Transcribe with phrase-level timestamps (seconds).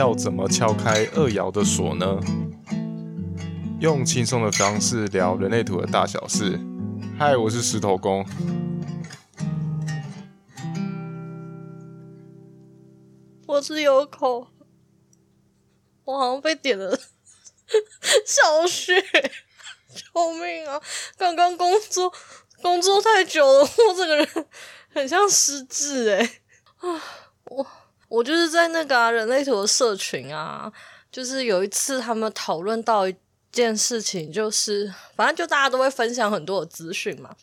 [0.00, 2.18] 要怎么敲开二爻的锁呢？
[3.80, 6.58] 用轻松的方式聊人类图的大小事。
[7.18, 8.26] 嗨，我是石头公。
[13.46, 14.46] 我是有口，
[16.04, 16.98] 我好像被点了
[18.24, 20.80] 小穴，救命啊！
[21.18, 22.10] 刚刚工作
[22.62, 24.26] 工作太久了，我整个人
[24.94, 26.40] 很像失智诶、
[26.78, 27.02] 啊！
[27.44, 27.66] 我
[28.10, 30.70] 我就是在那个、人类图的社群啊，
[31.12, 33.14] 就是有一次他们讨论到一
[33.52, 37.34] 件事情，就是反正就大家都会分享很多的资讯嘛。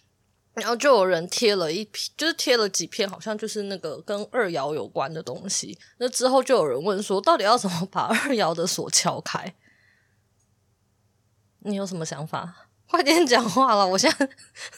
[0.53, 5.77] 然后就有人贴了一篇，就是贴了几篇，好像就是那个跟二爻有关的东西。
[5.99, 9.53] 那之后就有人问说，到底要怎么把二爻的锁敲开？
[11.59, 12.67] 你有什么想法？
[12.89, 14.29] 快点讲话了，我现在。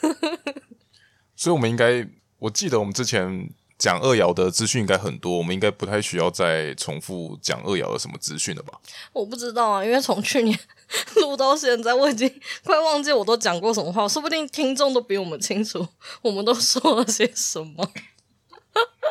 [1.36, 2.06] 所以，我们应该，
[2.40, 8.78] 我记得我们之前讲二爻的资讯应该很多，我们应该不太需要再重复讲二爻的什么资讯了吧？
[9.14, 10.60] 我不知道啊，因为从去年。
[11.18, 12.28] 录到现在，我已经
[12.64, 15.88] 快忘记我都讲过什么话，说不定听众都比我们清楚，
[16.24, 17.92] 我们都说了些什么。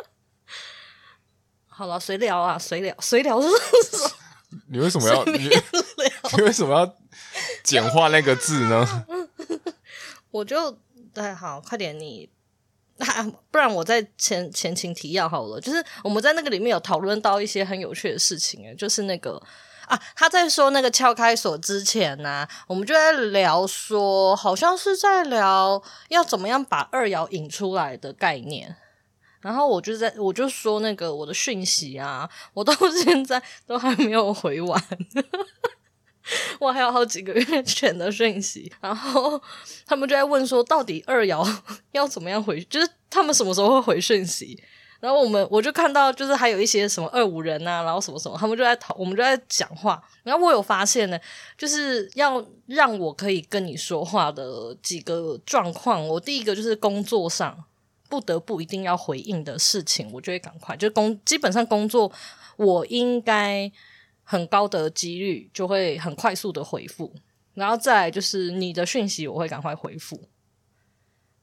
[1.68, 4.10] 好了，随聊啊，随聊，随聊是什么？
[4.66, 5.48] 你为什么要你？
[6.36, 6.96] 你为什么要
[7.62, 9.06] 简化那个字呢？
[10.32, 10.76] 我就
[11.14, 12.28] 对，好，快点你，
[13.50, 19.42] 不然我再前前情提要好了，就是我们在那个里面有讨论到一些很有趣的事情，诶，就是那个。
[19.86, 28.76] 啊，他在说那个撬开锁之前呢、我们就在聊说，好像是在聊要怎么样把二爻引出来的概念。
[29.40, 34.78] 然后我就在我就说那个我的讯息啊，我到现在都还没有回完，
[36.60, 38.72] 我还有好几个月前的讯息。
[38.80, 39.40] 然后
[39.86, 41.46] 他们就在问说，到底二瑶
[41.92, 42.60] 要怎么样回？
[42.64, 44.62] 就是他们什么时候会回讯息？
[45.00, 50.02] 然后我们我就看到，就是还有一些什么二五人啊，然后什么什么，他们就在讨，我们就在讲话。
[50.24, 51.16] 然后我有发现呢，
[51.56, 56.04] 就是要让我可以跟你说话的几个状况。
[56.08, 57.64] 我第一个就是工作上
[58.08, 62.10] 不得不一定要回应的事情，我就会赶快，就工基本上工作
[62.56, 63.70] 我应该
[64.30, 67.14] 很高的几率就会很快速的回复。
[67.54, 70.28] 然后再就是你的讯息，我会赶快回复。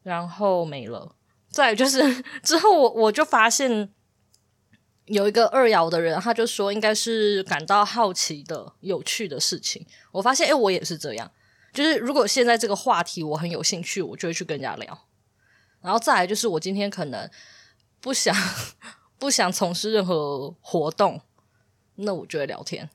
[0.04, 1.16] 然后没了。
[1.50, 3.92] 再就是 之后我，我就发现
[5.06, 9.84] 有一个二爻的人，他就说应该是感到好奇的、有趣的事情。
[10.12, 11.32] 我发现，诶，我也是这样。
[11.74, 15.08] 就是如果现在这个话题我很有兴趣，我就会去跟人家聊。
[15.82, 17.28] 然后再来就是，我今天可能
[18.00, 18.36] 不想
[19.18, 21.20] 不想从事任何活动，
[21.96, 22.90] 那我就会聊天。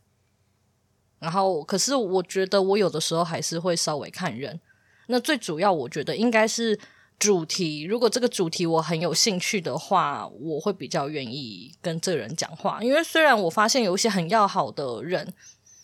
[1.19, 4.61] 然后，可是我觉得我有的时候还是会稍微看人。
[5.07, 6.79] 那最主要，我觉得应该是。
[7.21, 12.83] 主题，如果这个主题我很有兴趣的话，我会比较愿意跟这个人讲话。
[12.83, 15.31] 因为虽然我发现有一些很要好的人，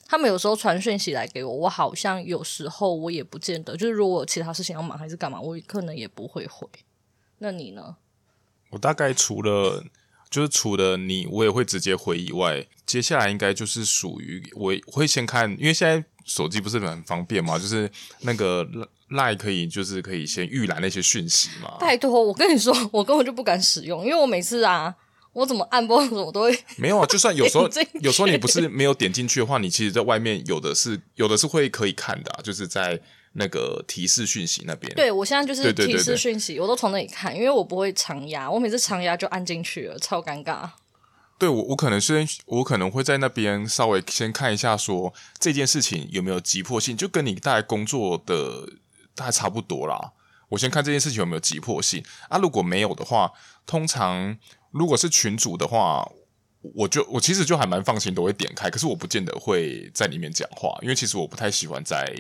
[0.06, 6.66] 他们有时候传讯息来给我，我好像有时候我也不见得，就是如果其他事情要忙还是干嘛，我可能也不会回。
[7.37, 7.97] 那你呢？
[8.71, 9.84] 我大概除了
[10.37, 18.69] 就是除了你，我也会直接回以外，接下来应该就是属于我会先看，因为现在手机不是很方便嘛，就是那个。
[19.11, 21.77] 赖可以就是可以先预览那些讯息嘛？
[21.79, 24.93] 拜托，我跟你说，我根本就不敢使用，因为我每次啊，
[25.33, 27.07] 我怎么按播什么都会没有啊。
[27.07, 27.71] 就算有时候
[28.03, 33.01] 有时候你不是没有点进去的话，你其实在外面有的是有的是会可以看的啊，就是在
[33.37, 34.93] 那个提示讯息那边。
[34.95, 40.69] 对，我现在就是提示讯息，我都从那里看，因为我不会长压，我每次长压就按进去了，超尴尬。
[41.39, 48.69] 对，我我可能先我可能会在那边稍微先看一下，说这件事情有没有急迫性，就跟你大概工作的。
[49.19, 50.13] 大概差不多啦。
[50.51, 52.37] 我先看这件事情有没有急迫性啊。
[52.37, 53.33] 如果没有的话，
[53.65, 54.37] 通常
[54.73, 56.07] 如果是群主的话，
[56.75, 58.69] 我就我其实就还蛮放心，都会点开。
[58.69, 62.15] 可是我不见得会在里面讲话，因为其实我不太喜欢在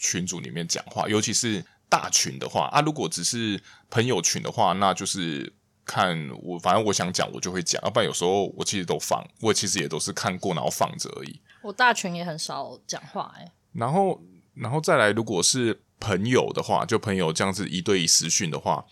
[0.00, 2.80] 群组里面讲话，尤其是大群的话啊。
[2.80, 5.52] 如果只是朋友群的话，那就是
[5.84, 7.80] 看我，反正我想讲我就会讲。
[7.84, 11.40] 要不然有时候我其实都放，我其实也都是看过然后放着而已。
[11.62, 13.52] 我大群也很少讲话哎、欸。
[13.74, 14.20] 然后，
[14.54, 15.82] 然后再来，如果是。
[16.02, 18.82] 朋友的话，就朋友这样子一对一私讯的话，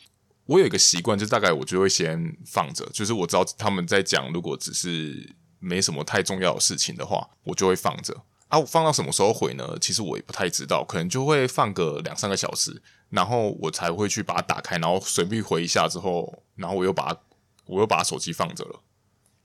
[0.45, 8.15] 我有一个习惯，就大概我就会先放着，就是我知道他们在讲，如果只是没什么太重要的事情的话，我就会放着。
[8.49, 9.77] 啊，我放到什么时候回呢？
[9.81, 17.21] 其实我也不太知道，可能就会放个两三个小时，然后我才会去把它打开，然后随便回一下之后，然后我又把它，
[17.67, 18.81] 我又把手机放着了。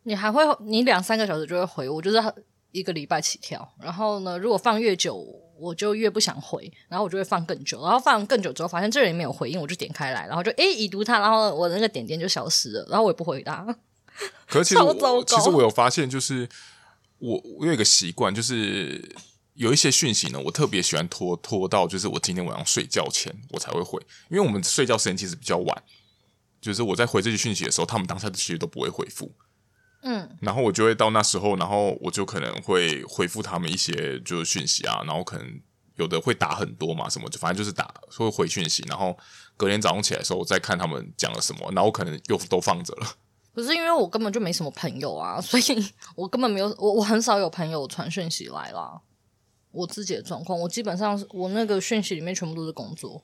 [0.03, 2.17] 你还会，你两三个小时就会回，我就是
[2.71, 3.73] 一个礼拜起跳。
[3.79, 5.39] 然后呢，如果放越久。
[5.55, 13.63] 我就越不想回，然后我就会放更久，然后放更久之后，发现这人没有回应，我就点开来，然后就诶已读他，然后我那个点点就消失了，然后我也不回答。
[14.47, 16.49] 可是其实 我其实我有发现，就是
[17.19, 19.15] 我我有一个习惯，就是
[19.53, 25.83] 有一些讯息呢，我特别喜欢拖拖到就是我今天晚上睡觉前我才会回，因为我们睡觉时间其实比较晚，
[26.59, 29.31] 就是我在回这些讯息的时候，他们当下其实都不会回复。
[30.05, 35.61] 嗯，然后我就会到那时候，然后我就可能会回复他们一些就是讯息啊，然后可能
[35.95, 39.17] 有的会打很多嘛，什么就反正就是打会回讯息，然后
[39.55, 43.07] 隔天早上起来的时候，我再看他们讲了什么，然后我可能又都放着了。
[43.53, 45.63] 可是因为我根本就没什么朋友啊， 所以
[46.15, 49.01] 我根本没有我我很少有朋友传讯息来啦。
[49.71, 53.23] 我自己的状况，我基本上我那个讯息里面全部都是工作。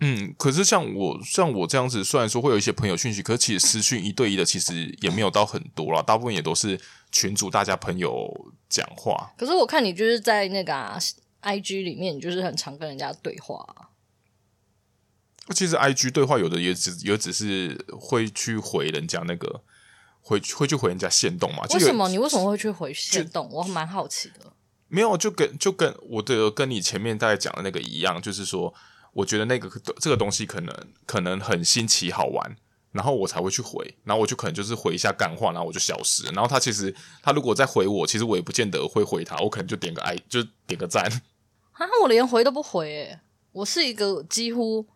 [0.00, 6.80] 嗯，可是像我像我这样子，虽然说会有一些朋友讯息，可是其实私讯一对一的其实也没有到很多啦，大部分也都是
[7.10, 8.32] 群主大家朋友
[8.68, 9.32] 讲话。
[9.36, 10.96] 可是我看你就是在那个、啊、
[11.42, 13.87] IG 里面，你就是很常跟人家对话、啊。
[15.54, 19.62] 其实 IG 对话有的也只也只是会去回人家那个，
[20.20, 21.64] 会会去回人家限动嘛？
[21.74, 23.48] 为什么你为什么会去回限动？
[23.50, 24.52] 我蛮好奇的。
[24.88, 28.74] 没有，就跟就跟我的跟你前面大概讲的那个一样，就是说。
[29.14, 29.68] 我觉得那个
[29.98, 30.72] 这个东西可能
[31.04, 32.56] 可能很新奇好玩，
[32.92, 36.24] 然后我才会去回，然后我就可能就是回一下干话，然后我就消失。
[36.26, 41.02] 然后他其实他如果再回我，其实我也不见得会回他，我可能就点个爱，就点个赞。
[41.72, 43.18] 啊，我连回都不回诶，
[43.50, 44.86] 我是一个几乎，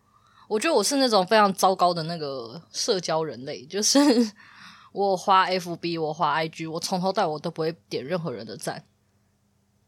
[0.53, 3.99] 我觉得我是那种非常糟糕的那个社交人类，就是
[4.93, 8.85] 我花 FB，我花 IG，我从头到尾都不会点任何人的赞，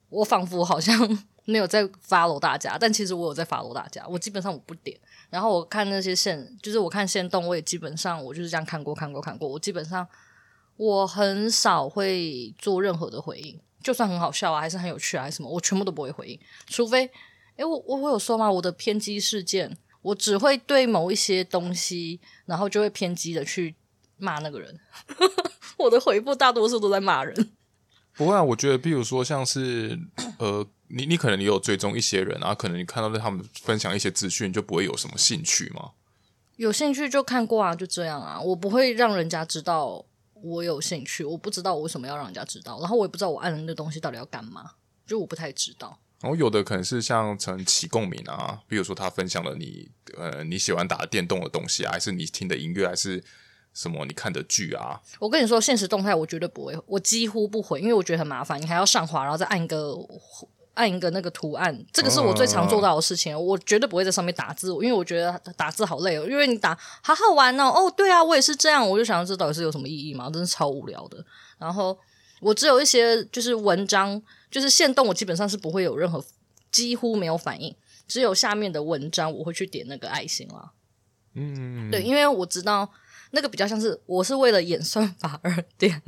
[0.09, 0.95] 我仿佛好像。
[1.47, 4.03] 没有在 follow 大家，但其实我有在 follow 大家。
[4.07, 9.47] 我基本上我不点，然后我看那些线，就是我看线动，我也基本上我就是这样看过、看过、看过。
[9.47, 10.07] 我基本上
[10.75, 16.39] 我很少会做任何的回应，就算很好笑啊，还是很有趣啊，什么，我全部都不会回应。
[16.65, 17.07] 除非，
[17.57, 18.51] 诶，我我我有说吗？
[18.51, 23.75] 我的偏激事件，我只会对某一些东西，然后就会偏激的去
[24.17, 24.79] 骂那个人。
[25.77, 27.51] 我的回复大多数都在骂人。
[28.13, 29.99] 不会啊，我觉得，比如说像是
[30.39, 30.67] 呃。
[30.87, 35.93] 你你可能你有追踪一些人啊，可能你看到他们分享一些资讯，就不会有什么兴趣吗？
[36.57, 38.39] 有兴趣就看过啊，就这样啊。
[38.39, 44.73] 我不会让人家知道我有兴趣，我不知道我为什么要让人家知道，然后我也不知道我按的那东西到底要干嘛，
[45.07, 45.97] 就我不太知道。
[46.21, 53.23] 然后有的可能是像成起共鸣啊，比如说他分享了你呃你喜欢打电动的东西啊，还是你听的音乐，还是
[53.73, 54.99] 什么你看的剧啊。
[55.19, 59.95] 我跟你说，现实动态我绝对不会，我几乎不回，因为我觉得很麻烦，你还要上滑，然后再按一个。
[60.75, 63.33] 按一个那个图案，这个是我最常做到的事情。
[63.33, 63.41] Oh.
[63.41, 66.27] 我绝对不会在上面打字，因为我觉得打字好累哦。
[66.29, 68.85] 因为你打好好玩哦，哦，对啊，我也是这样。
[68.85, 70.29] 我就想这到底是有什么意义吗？
[70.29, 71.25] 真是超无聊的。
[71.57, 71.97] 然后
[72.41, 74.21] 我只有一些就是文章，
[74.55, 76.23] 就是线动，我基本上是不会有任何，
[76.71, 77.75] 几乎没有反应。
[78.07, 80.71] 只有下面的文章我会去点那个爱心啦。
[81.33, 82.89] 嗯，对，因为我知道
[83.31, 86.01] 那个比较像是我是为了演算法而 点。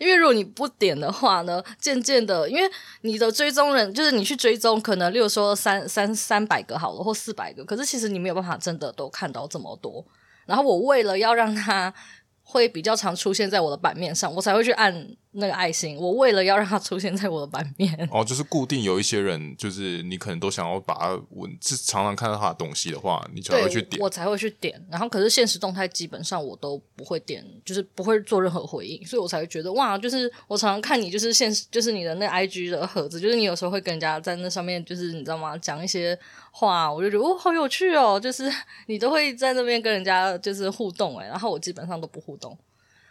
[0.00, 2.68] 因为如果你不点的话呢，渐渐的，因为
[3.02, 10.04] 你的追踪人就是你去追踪，可能例如说三三三百个好了，或四百个，可是其实你没有办法真的都看到这么多。
[10.46, 11.94] 然后我为了要让它
[12.42, 15.16] 会比较常出现在我的版面上，我才会去按。
[15.32, 24.82] 那个爱心，我为了要让它出现在我的版面哦，就是固定有一些人，就是你可能都想要把它文，是常常看到他的东西的话，你才会去点，我才会去点。
[24.90, 35.56] 然后，可是现实动态基本上我都不会点，就是不会做任何回应，所以我才会觉得哇，就是我常常看你，就是现实，就是你的那 IG 的盒子，就是你有时候会跟人家在那上面，就是你知道吗？
[35.58, 36.18] 讲一些
[36.50, 38.50] 话，我就觉得哦，好有趣哦，就是
[38.86, 42.56] 你都会在那边跟人家就是互动诶，然后我基本上都不互动。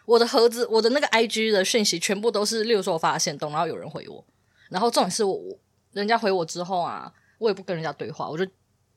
[0.08, 4.24] 我的盒子，我的那个 IG 的讯息全部都是，例如说我发的限动，然后有人回我，
[4.70, 5.58] 然后重点是我，我
[5.92, 8.50] 人家回我之后啊，我也不跟人家对话，我就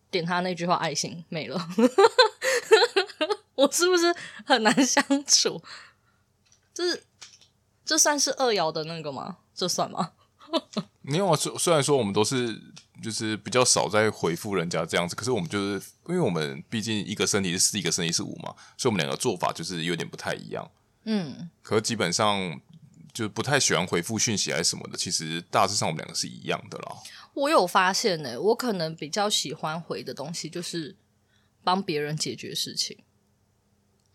[0.10, 1.68] 点他那句话爱心没了，
[3.56, 4.16] 我是不是
[4.46, 5.62] 很难相处？
[6.74, 6.98] 这
[7.84, 9.40] 这算是二爻的那个吗？
[9.54, 10.14] 这算吗？
[11.04, 12.58] 没有啊，虽虽然说我们都是
[13.04, 15.74] 就是比较少在回复人家这样子，可是我们就是
[16.08, 20.72] 因为我们毕竟一个身体是四，一个身体是五嘛，所以我们两个做法就是有点不太一样。
[21.04, 22.60] 嗯，可是基本上
[23.14, 24.98] 就不太喜欢回复讯息还是什么的。
[24.98, 26.96] 其实大致上我们两个是一样的啦。
[27.34, 30.96] 我有发现呢、欸，我可能比较喜欢回的东西就是
[31.64, 32.98] 帮别人解决事情。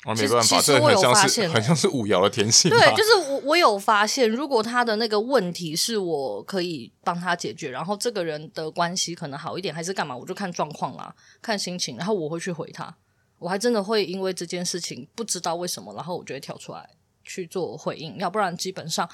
[0.05, 2.71] 啊，没办法，这很像是很像是五爻的天性。
[2.71, 11.13] 对，就是我我有发现，如果他的那个问题是我可以帮他解决，然后这个人的关系可能好一点，还是干嘛，我就看状况啦，
[11.43, 12.97] 看心情，然后我会去回他。
[13.39, 16.89] 我还真的会因为这件事情不知道为什么，然后我就会跳出来
[17.25, 18.17] 去做回应。
[18.19, 19.09] 要不然基本上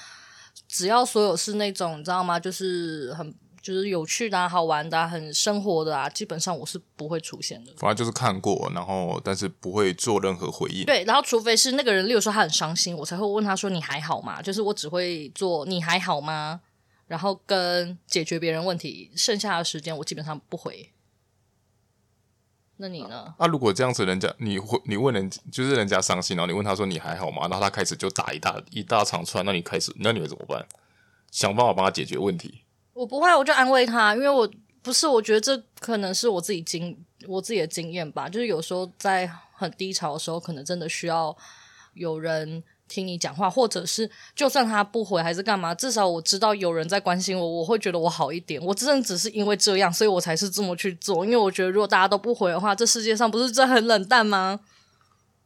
[0.67, 2.39] 只要所有是那种你知道吗？
[2.39, 7.71] 就是很就是有趣的、啊、好玩的、啊、很生活的啊，基本上我是不会出现的。
[7.77, 10.85] 反正就是看过，然后但是不会做任何回应。
[10.85, 16.59] 对，然后除非是那个人，例如说他很伤心，我才会问他说：“你还好吗？”就是我只会做“你还好吗”，
[17.07, 20.91] 然后跟解决别人问题，剩下的时间我基本上不回。
[22.77, 23.33] 那你呢？
[23.37, 27.43] 那，啊，如果这样子，人家你会你问人，就是人家伤心，然后你问他说你还好吗？
[27.43, 30.65] 然后他开始就打一大一大长串，那你开始，那你会怎么办？
[31.31, 32.63] 想办法帮他解决问题。
[32.93, 34.49] 我不会，我就安慰他，因为我
[34.81, 41.35] 不是，我觉得这可能是我自己经我自己的经验吧，就是有时候在很低潮的时候，可能真的需要
[41.93, 42.63] 有人。
[42.87, 48.61] 听你讲话，或者是就算他不回还是干嘛，至少我知道有人在关心我，我会觉得我好一点。
[48.61, 51.25] 我真的只是因为这样，所以我才是这么去做。
[51.25, 54.59] 因为我觉得如果大家都不回的话，这世界上不是真的很冷淡吗？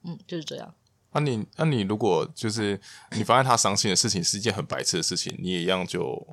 [0.04, 0.74] 嗯，就是这样。
[1.14, 2.80] 那、啊、你那、啊、你如果就是
[3.12, 6.28] 你发现他伤心的事情是一件很白痴的事情，你也一样就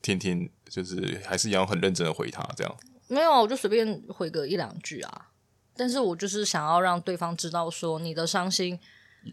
[0.00, 2.76] 天天就是还是一样很认真的回他这样？
[3.08, 5.28] 没有，我就随便回个一两句啊。
[5.76, 8.78] 但是我就是想要让对方知道说你的伤心。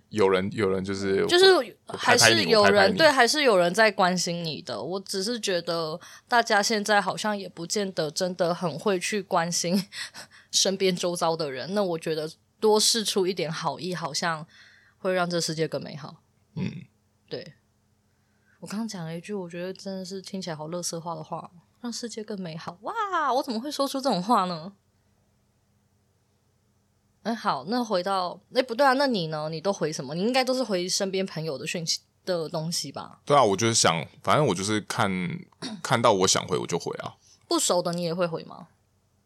[0.10, 4.82] 有人，有人就是就是还是有人对，还是有人在关心你的。
[4.82, 9.84] 我只是觉得大家现在好像也不见得真的很会去关心
[10.52, 11.74] 身边周遭的人。
[11.74, 14.46] 那我觉得多试出一点好意，好像
[14.98, 16.24] 会让这世界更美好。
[16.56, 16.84] 嗯，
[17.28, 17.54] 对。
[18.60, 22.78] 我刚刚讲了一句，我觉得真的是听起来好乐色话的话，让世界更美好。
[22.84, 24.72] 哇，我怎么会说出这种话呢？
[27.24, 29.48] 哎，好，那回到哎，不对啊，那你呢？
[29.50, 30.14] 你都回什么？
[30.14, 33.22] 你应该都是回身边朋友的讯息的东西吧？
[33.26, 35.10] 对啊，我就是想，反正我就是看
[35.82, 37.16] 看到我想回我就回啊。
[37.48, 38.68] 不熟的你也会回吗？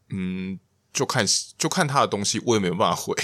[0.09, 0.59] 嗯，
[0.93, 1.25] 就看
[1.57, 3.15] 就看他的东西，我也没有办法回。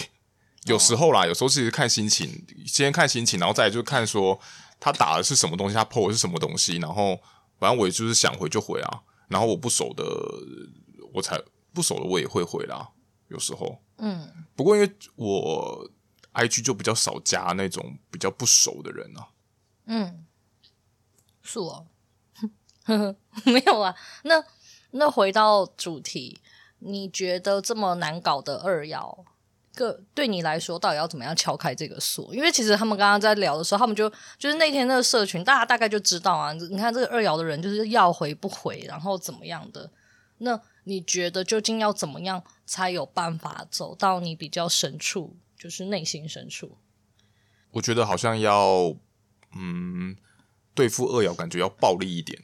[0.65, 4.39] 有时候啦，有时候其实看心情，先看心情，然后再来就看说
[4.80, 7.20] 他打的是什么东西，他 po 的是什么东西，然后
[7.60, 9.03] 反正我也就是想回就回啊。
[9.27, 10.03] 然后我不熟的，
[11.13, 11.39] 我才
[11.74, 12.89] 不熟的我也会回啦。
[13.27, 13.77] 有时候。
[14.05, 15.89] 嗯，不过因为我
[16.33, 19.29] IG 就比较少加那种比较不熟的人啊。
[19.86, 20.25] 嗯，
[21.41, 21.88] 是哦，
[22.83, 23.95] 呵呵，没有啊。
[24.24, 24.43] 那
[24.91, 26.38] 那回到主题，
[26.79, 29.24] 你觉得这么难搞的二爻，
[29.74, 32.36] 个对你来说到底要怎么样敲开这个锁？
[32.36, 36.51] 因为其实他们刚刚在聊的时候，他们就就是那天那个社群，大家大概就知道啊。
[36.51, 39.89] 你看这个二爻的人就是要回不回，然后怎么样的
[40.43, 40.62] 那。
[40.85, 46.77] 你觉得究竟要怎么样才有办法走到你比较深处，就是内心深处？
[47.71, 48.93] 我觉得好像要，
[49.55, 50.17] 嗯，
[50.75, 52.43] 对付二爻，感觉要暴力一点。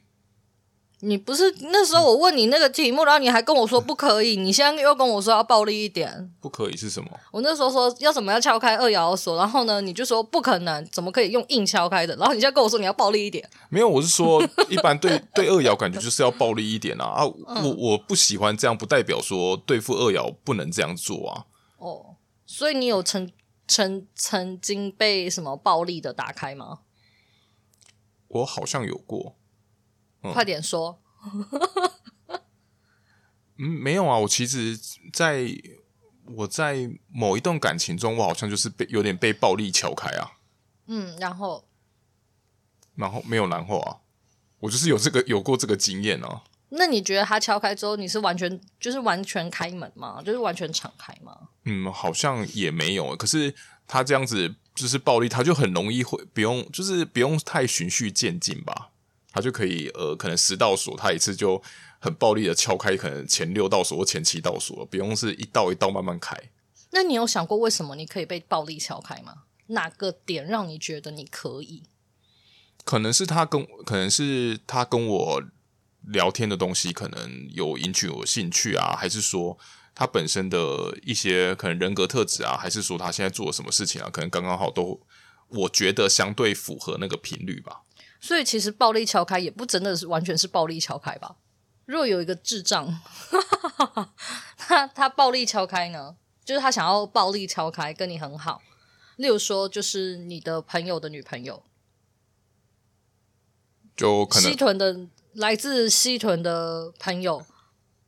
[1.01, 6.29] 你不是那时候我问你那个题目，然后你还跟我说不可以，你现在又跟我说要暴力一点。
[6.41, 7.09] 不可以是什么？
[7.31, 12.13] 我那时候说要怎么样敲开二爻锁，然后呢，你就说不可能，怎么可以用硬敲开的？
[12.17, 13.49] 然后你现在跟我说你要暴力一点。
[13.69, 17.23] 没有，我是说一般对 对二爻感觉就是要暴力一点啊啊！
[17.25, 21.45] 我我不喜欢这样，不代表说对付二爻不能这样做啊。
[21.77, 23.31] 哦，所以你有曾
[23.65, 26.79] 曾曾经被什么暴力的打开吗？
[28.27, 29.35] 我好像有过。
[30.23, 31.01] 嗯、快点说！
[33.57, 34.77] 嗯，没有啊，我其实
[35.11, 35.49] 在
[36.25, 40.31] 我在某一段感情中，我好像就是被有点被暴力敲开啊。
[40.87, 41.67] 嗯，然后，
[42.95, 43.97] 然后没有然后啊，
[44.59, 46.43] 我就是有这个有过这个经验啊。
[46.69, 50.21] 那你觉得他敲开之后，你是完全就是完全开门吗？
[50.23, 51.49] 就是完全敞开吗？
[51.65, 53.15] 嗯，好像也没有。
[53.15, 53.53] 可是
[53.87, 58.91] 他这样子就是暴力，他就很容易会不用，就是不用太循序渐进吧。
[59.31, 61.61] 他就可以呃，可能十道锁，他一次就
[61.99, 66.35] 很暴力的敲开，可能前六道锁或前七道锁，不用是一道一道慢慢开。
[66.91, 69.43] 那你有想过为什么你可以被暴力敲开吗？
[69.67, 71.83] 哪个点让你觉得你可以？
[72.83, 75.43] 可能是他跟，可能是他跟我
[76.07, 79.59] 聊天的东西，可能有引起我兴趣啊，还是说
[79.93, 84.99] 他本身的一些可能人格特质啊，还是说他现在做了什么事情啊，可能刚刚好都
[85.49, 87.81] 我觉得相对符合那个频率吧。
[88.19, 91.37] 所以其实暴力敲开也不真的是完全是暴力敲开吧？
[91.85, 92.99] 若有一个智障，
[94.57, 98.61] 他他暴力敲开呢，就是他想要暴力敲开跟你很好，
[99.15, 101.63] 例如说就是你的朋友的女朋友，
[103.95, 107.45] 就可能西屯的来自西屯的朋友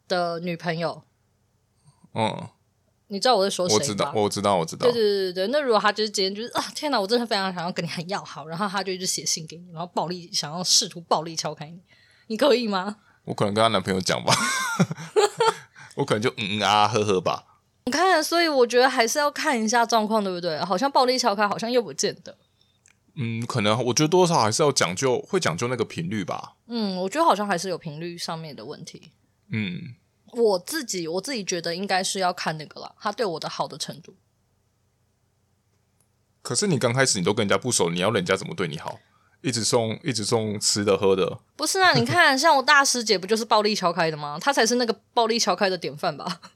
[0.07, 1.03] 的女朋友，
[2.13, 2.49] 嗯。
[3.11, 3.81] 你知道我在说谁吗？
[3.81, 4.85] 我知道，我知道，我知道。
[4.85, 11.81] 对对对对，那如果他就是今天就是啊，天哪，我真的非常想要跟你很要好，然后他就一直写信给你，然后暴力想要试图暴力敲开你，
[12.27, 12.95] 你可以吗？
[13.25, 14.33] 我可能跟她男朋友讲吧，
[15.95, 17.59] 我可能就嗯嗯啊呵呵吧。
[17.85, 20.57] 你看，所以我觉得还是要看一下状况，对不对？
[20.63, 22.37] 好像暴力敲开，好像又不见得。
[23.15, 26.53] 嗯，可能我觉得多少还是要讲究，会讲究那个频率吧。
[26.67, 29.11] 嗯，我觉得好像还是有频率上面的问题。
[29.51, 29.95] 嗯，
[30.33, 34.15] 我自己我自己觉得应该是要看那个啦，他对我的好的程度。
[36.41, 38.99] 可是你刚开始你都跟人家不熟，你要人家怎么对你好？
[39.41, 41.39] 一直送一直送吃的喝的。
[41.55, 44.37] 不是啊，你看像我大师姐不就是暴力敲开的吗？
[44.39, 46.41] 她才是那个暴力敲开的典范吧。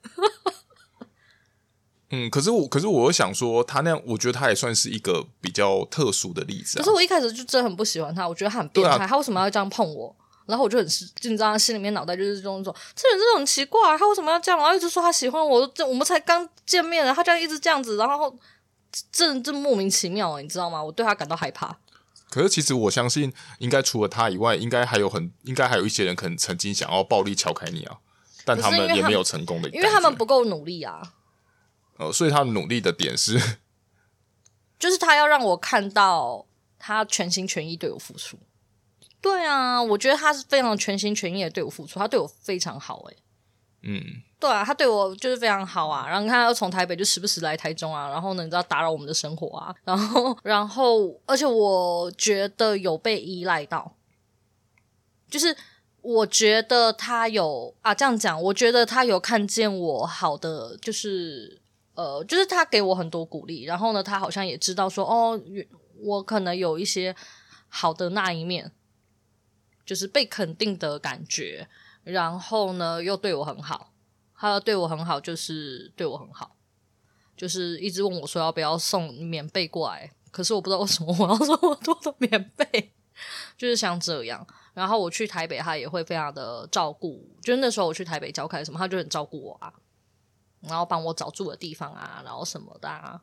[2.12, 6.82] 嗯，可是我，可是我又想说，他那样，我觉得他也算是一个比较特殊的例子啊。
[6.82, 10.16] 可是我一开始就真的很不喜欢他，我觉得他很变态，啊、他为什么要这样碰我？
[10.46, 14.60] 然后我就很紧张，心里面脑袋就是这种说，这人真的很奇怪，他为什么要这样？
[14.60, 18.38] 然后一直说他喜欢我，这我们才刚见面，他这样一直这样子，然后
[19.12, 20.84] 这这莫名其妙，你知道吗？
[20.84, 21.78] 我对他感到害怕。
[22.30, 27.98] 可是其实我相信，应该除了他以外，应该还有很，应该还有一些人可能曾经想要暴力敲开你啊，
[28.44, 31.14] 但他们也没有成功的，因为他们不够努力啊。
[31.98, 33.40] 呃，所以他努力的点是，
[34.78, 36.46] 就是他要让我看到
[36.78, 38.38] 他全心全意对我付出。
[39.26, 43.18] 对啊，我觉得他是非常全心全意的对我付出，他对我非常好诶。
[43.82, 44.00] 嗯，
[44.40, 46.06] 对啊，他对我就是非常好啊。
[46.08, 53.96] 然后你看，他要从台北就时不时来台中啊，然后呢，你知道打扰我们的生活啊，然后，然后，而且我觉得有被依赖到，
[55.30, 55.58] 就是
[56.02, 61.62] 我觉得他有啊，这样讲，我觉得他有看见我好的，就是。
[61.96, 65.40] 呃，就是他给我很多鼓励，然后呢，他好像也知道说，哦，
[66.04, 67.16] 我可能有一些
[67.70, 68.70] 好的那一面，
[69.86, 71.68] 就是被肯定的感觉，
[72.04, 73.94] 然后呢，又对我很好，
[74.36, 76.56] 他对我很好，就是对我很好，
[77.38, 82.94] 就是一直问我说要不要送棉被过来，可是我不知道为什么我要 这么多的棉被，
[83.58, 89.74] 就是像这样，然后我去台北，他也会非常的照顾，就是那时候我去台北教开什么，他就很照顾我啊。
[90.62, 93.22] 然后帮我找住的地方啊，然后什么的啊，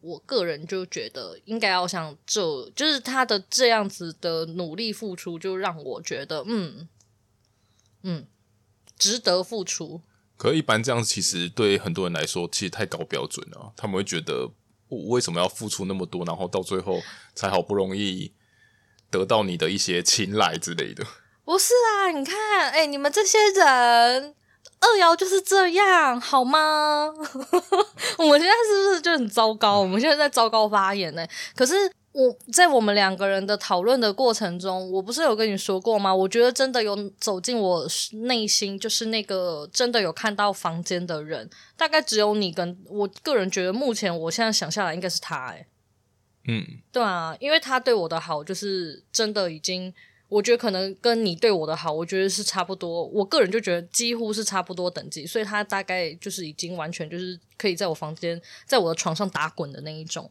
[0.00, 6.88] 我个人就觉得应该要像这，就是他的这样子的努力付出，就让我觉得，嗯
[8.02, 8.26] 嗯，
[8.96, 10.00] 值得付出。
[10.36, 13.72] 可一般这样子，其实对很多人来说，其实太高标准了。
[13.76, 14.50] 他们会觉得，
[14.88, 17.00] 我为什么要付出那么多，然后到最后
[17.34, 18.32] 才好不容易
[19.10, 21.04] 得到你的一些青睐之类的？
[21.44, 24.34] 不是啊，你看，哎，你们这些人。
[24.80, 27.06] 二爻就是这样，好吗？
[28.18, 29.80] 我们现在是不是就很糟糕？
[29.80, 31.26] 我们现在在糟糕发言呢。
[31.54, 31.74] 可是
[32.12, 36.14] 我在我们两个人的讨论的过程中，我不是有跟你说过吗？
[36.14, 45.48] 我觉得真的有走进我内心，就是那个真的有看到房间的人，大概只有你跟我个人觉得，目前我现在想下来应该是他。
[45.48, 45.66] 哎，
[46.48, 49.92] 嗯，对啊，因为他对我的好，就是真的已经。
[50.28, 53.04] 我觉得可能跟你对我的好，我觉得是差不多。
[53.04, 60.30] 我个人就觉得几乎是差不多等级，所以他大概就是已经完全就是可以在我房间，在我的床上打滚的那一种。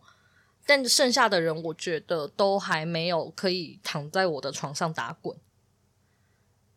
[0.65, 5.37] 但剩下的人，我觉得都还没有可以躺在我的床上打滚。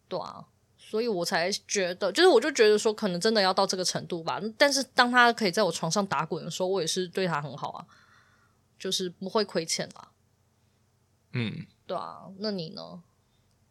[0.06, 0.44] 对啊，
[0.76, 4.40] 所以我才觉得，就是我就觉得说，可能真的要到这个程度吧。
[4.56, 7.86] 但是当他可以在我床上打滚的时候，我也是对他很好啊，
[8.78, 10.12] 就是不会亏欠啦。
[11.32, 13.02] 嗯，对啊，那你呢？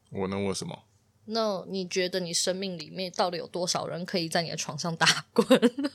[0.09, 0.83] 我能问什么？
[1.29, 5.45] 那你觉得你生命里面到底有多少人可以在你的床上打滚？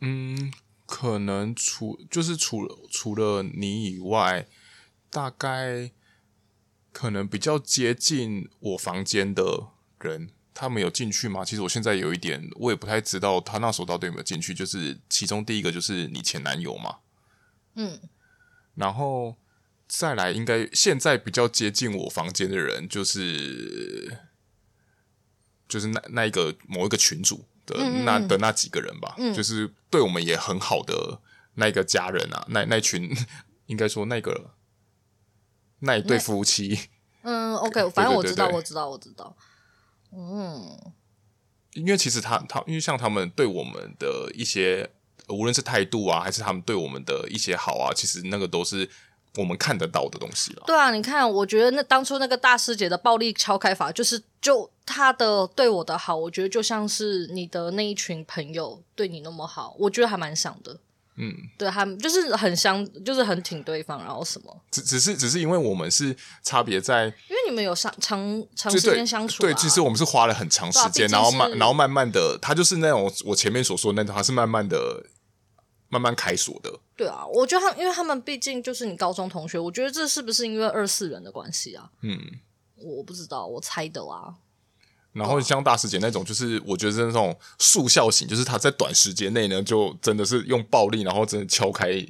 [0.00, 0.50] 嗯，
[0.86, 4.46] 可能除就是除了除了你以外，
[5.10, 5.90] 大概
[6.92, 9.68] 可能比较接近我房间的
[10.00, 11.44] 人，他们有进去吗？
[11.44, 14.54] 其实我现在有一点，我也不太知道他那时候到底有没有进去。
[14.54, 17.00] 就是其中第一个就是你前男友嘛，
[17.74, 18.00] 嗯，
[18.74, 19.36] 然后。
[19.86, 24.18] 再来，应该现在比较接近我房间的人，就是
[25.68, 31.20] 就是那那一个某一个群主的那的那几个人吧，嗯、就是对我们也很好的
[31.54, 33.14] 那一个家人啊，那那群
[33.66, 34.52] 应该说那个
[35.80, 36.88] 那一对夫妻。
[37.22, 39.36] 嗯，OK，反正我知道，我知道，我知道。
[40.10, 40.92] 嗯，
[41.74, 44.90] 因为其实他他，因为像他们对我们的一些，
[45.28, 48.90] 无论是态度啊，还是他们对我们的一些好啊，其实那个都是。
[49.36, 50.62] 我们看得到的东西了。
[50.66, 60.78] 对啊，你看，我觉得那当初那个大师姐的暴力敲开法，就是就她的对我的好，我觉得就像是你的那一群朋友对你那么好，我觉得还蛮像的。
[61.16, 64.60] 嗯，对，还就是很相，就是很挺对方，然后什么？
[64.70, 75.04] 只只是只是因为我们是差别在，因为你们有长长长时间相处啊，对，对，其实我们是花了很长时间，然后慢然后慢慢的，他就是那种我前面所说的那种，他是慢慢的。
[75.94, 81.88] 慢慢开锁的，对啊，我觉得他，因为他们毕竟就是你高中同学，我觉得这是不是因为二四人的关系啊？
[82.00, 82.18] 嗯，
[82.76, 84.34] 我不知道，我猜的啦。
[85.12, 92.04] 然后像大师姐那种，就是我觉得是那种速效型，就是他在短时间内呢，就真的是用暴力，然后真的敲开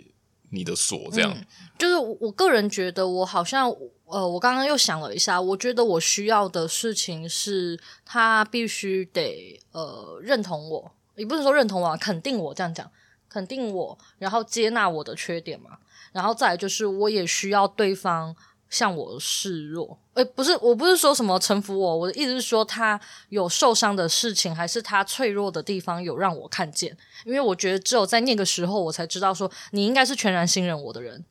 [0.49, 1.31] 你的锁，这样。
[1.37, 1.47] 嗯、
[1.79, 3.70] 就是我个人觉得，我好像
[4.07, 12.90] 呃，我刚刚又想了一下，我觉得我需要的事情是，他必须得呃认同我，也不是说认同我、啊，肯定我这样讲，
[13.35, 15.70] 肯定我，然后接纳我的缺点嘛，
[16.12, 18.37] 然后再来就是，我也需要对方。
[18.70, 31.25] 向我示弱，诶，不是，我不是说什么臣服我，我的意思是说，他有受伤的事情，还是他脆弱的地方有让我看见，因为我觉得只有在那个时候，我才知道说，你应该是全然信任我的人，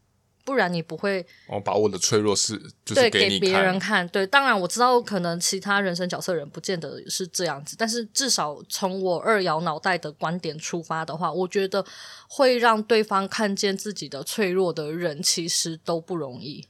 [0.45, 11.85] 不然你不会，哦，把我的脆弱是，就是给别人看，对，当然我知道可能其他人生角色人不见得是这样子，但是至少从我二摇脑袋的观点出发的话，我觉得
[12.27, 16.67] 会让对方看见自己的脆弱的人，其实都不容易。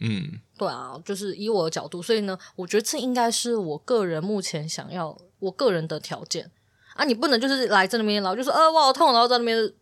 [0.00, 6.50] 嗯，对啊，就是以我的角度，所以呢，我觉得这应该是我个人目前想要我个人的条件
[6.96, 7.04] 啊。
[7.04, 9.72] 你不能就是来这里面，然后就说呃我好痛，然后在那边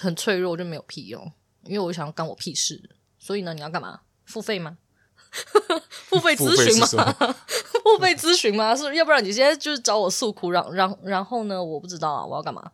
[0.00, 1.32] 很脆弱，就没有屁用。
[1.64, 4.00] 因为我想要干我屁事，所以呢，你要干嘛？
[4.24, 4.78] 付费吗？
[6.08, 6.86] 付费咨询吗？
[7.84, 8.74] 付费咨询吗？
[8.76, 11.62] 是，要不然你现在就是找我诉苦，然然然后呢？
[11.62, 12.72] 我不知道啊，我要干嘛？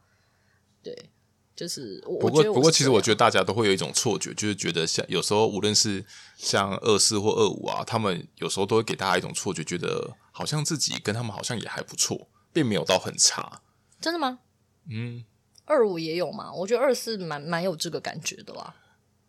[0.83, 1.11] 对。
[1.57, 13.61] 就是我，不过不过，其实我觉得大家都会有一种错觉，就是觉得像有时候无论是像二四或二五啊，他们有时候都会给大家一种错觉，觉得好像自己跟他们好像也还不错，并没有到很差。
[14.01, 14.39] 真的吗？
[14.89, 15.25] 嗯，
[15.69, 16.53] 二五也有嘛？
[16.53, 18.75] 我觉得二四蛮蛮有这个感觉的啦。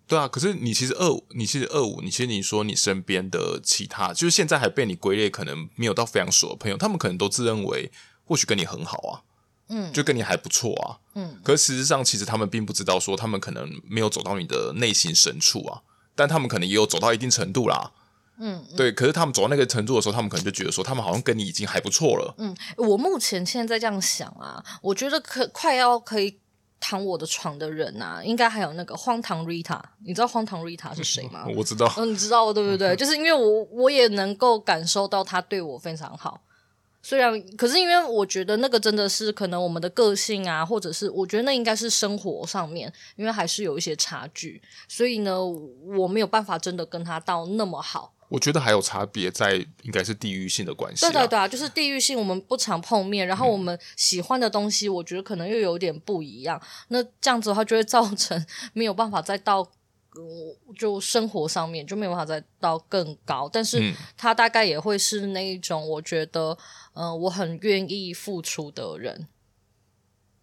[0.07, 7.91] 对啊，可是你其实二五，你其实二五，你其实你说你身边的其他，就是现在还被你归类可能没有到非常熟的朋友，他们可能都自认为
[8.23, 9.21] 或许跟你很好啊。
[9.67, 10.97] 嗯，就跟你还不错啊。
[11.13, 15.81] 嗯，可是实际上，其实他们并不知道，说他们可能没有走到你的内心深处啊，
[16.15, 17.91] 但他们可能也有走到一定程度啦。
[18.39, 18.91] 嗯，对。
[18.91, 22.33] 可是他们走到那个程度的时候，他们可能就觉得说，他们好像跟你已经还不错了。
[22.37, 26.39] 嗯，我目前现在这样想啊，我觉得可快要可以
[26.79, 29.81] 躺我的床的人啊，应该还有那个荒唐 Rita。
[30.05, 31.45] 你知道荒唐 Rita 是谁吗？
[31.55, 31.91] 我知道。
[31.97, 32.95] 嗯，你知道对不对？
[32.97, 36.41] 就是因为我我也能够感受到他对我非常好。
[37.01, 48.13] 虽然，可是因为我觉得那个真的是可能我们的个性啊，或者是我觉得那应该是生活上面，因为还是有一些差距，所以呢，我没有办法真的跟他到那么好。
[48.29, 51.05] 我觉得还有差别在，应该是地域性的关系。
[51.05, 56.61] 对对对啊，就是地域性，我们不常碰面，然后我们喜欢的东西，我觉得可能又有点不一样。
[56.87, 59.69] 那这样子的话，就会造成 没有办法再到。
[60.75, 66.57] 就生活上面就没有办法再到更高，但是他大概也会是那一种，我觉得，
[66.93, 69.27] 嗯、呃，我很愿意付出的人。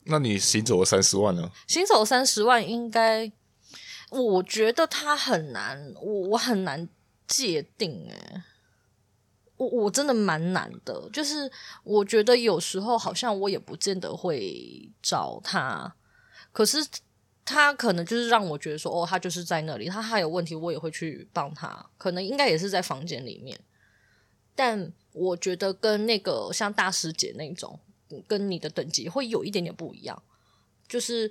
[0.04, 1.50] 那你行走了三十万呢？
[1.66, 3.30] 行走三十万应该，
[4.10, 6.88] 我觉得他很难，我我很难
[7.26, 8.42] 界定，诶，
[9.56, 11.50] 我我真的蛮难的，就是
[11.84, 15.94] 我觉得有时候好像我也不见得会找他，
[16.52, 16.86] 可是。
[17.48, 21.88] 他可能就是让我觉得说，哦，他就是在那里，他还有问题，我也会去帮他。
[21.96, 23.56] 可能应该也是在房间里面，
[24.56, 27.78] 但我觉得跟那个像大师姐那种，
[28.26, 30.20] 跟你的等级会有一点点不一样。
[30.88, 31.30] 就是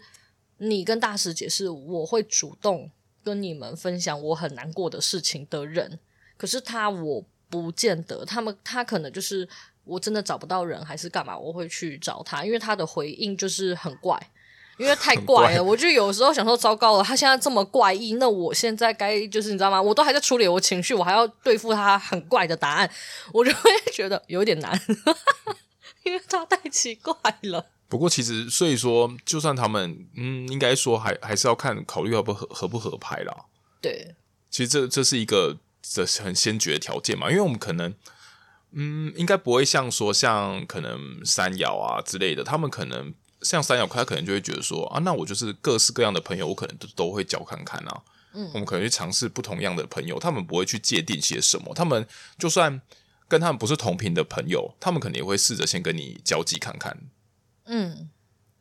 [0.60, 2.90] 你跟大师姐是我会主动
[3.26, 6.00] 跟你们分享我很难过的事情的人，
[6.38, 9.50] 可是他我不见得，他们他可能就是
[9.84, 14.18] 我真的找不到人还是干嘛，我会去找他，因为他的回应就是很怪。
[14.78, 19.82] 因为太怪了，我就有时候想说，糟糕了，他现在这么怪异，那我现在该就是你知道吗？
[19.82, 22.92] 我都还在处理我情绪，我还要对付他很怪的答案，
[23.32, 24.78] 我就会觉得有点难，
[26.04, 27.66] 因为他太奇怪了。
[27.96, 33.46] 不过其实，所以说，就算他们，嗯，应该说还还是要看考虑要不合合不合拍啦。
[33.82, 34.16] 对，
[34.52, 37.94] 其实这这是一个这是很先决的条件嘛，因为我们可能，
[38.74, 43.14] 嗯，应该不会像说像可能三爻啊之类的，他们可能。
[43.42, 48.02] 像三爻，他可能就会觉得说啊，那我就是各式各样的朋友，我可能都都会交看看啊。
[48.34, 51.72] 嗯，我们可能去尝试不同样的朋友，他们不会去界定些什么。
[51.76, 52.08] 他们
[52.40, 52.82] 就算
[53.28, 56.98] 跟他们不是同频的朋友，他们可能也会试着先跟你交际看看。
[57.66, 58.10] 嗯，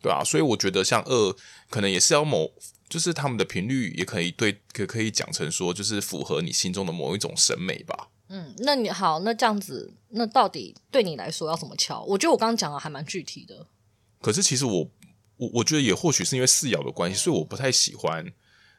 [0.03, 0.23] 对啊。
[0.25, 1.37] 所以我觉得像二，
[1.71, 2.53] 可能也是要某，
[2.89, 8.09] 就是他们的频率也可以对，可可以讲成说，就是符合你心中的某一种审美吧。
[8.29, 12.03] 嗯，那你好，那这样子，那到底对你来说要怎么敲？
[12.05, 13.67] 我觉得我刚刚讲的还蛮具体的。
[14.21, 14.91] 可是其实我
[15.37, 18.33] 我我觉得也或许是因为四爻的关系，所以我不太喜欢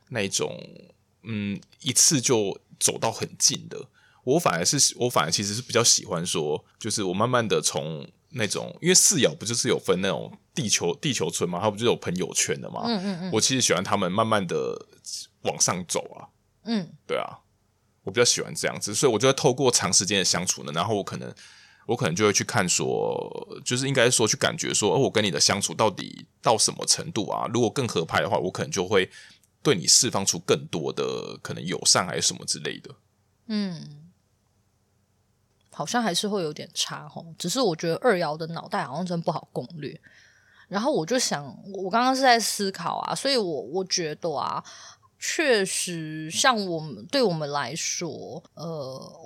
[0.09, 0.57] 那一种
[1.21, 3.89] 嗯一次就走到很近的。
[4.23, 12.83] 我反而是我反而其实是比较喜欢说，就是我慢慢的从那种因为四爻不就是有分那种地球地球村嘛，它不就有朋友圈的嘛？
[12.85, 13.31] 嗯嗯嗯。
[13.33, 14.77] 我其实喜欢他们慢慢的
[15.41, 16.27] 往上走啊。
[16.65, 17.39] 嗯，对啊，
[18.03, 21.33] 我比较喜欢这样子，所以我就会透过长时间的相处呢，然后我可能。
[21.87, 27.47] 我可能就会去看说，就是应该说去感觉说，哦，我跟你的相处到底到什么程度啊？
[27.53, 29.07] 如果更合拍的话，我可能就会
[29.61, 32.89] 对你释放出更多的可能友善还是什么之类的。
[33.49, 34.04] 嗯，
[35.75, 37.25] 好像还是会有点差吼。
[37.37, 39.99] 只是我觉得二爻的脑袋好像真不好攻略。
[40.67, 44.63] 然后我就想，我刚刚是在思考啊，所以我我觉得啊。
[45.17, 48.67] 确实，像我们对我们来说，呃，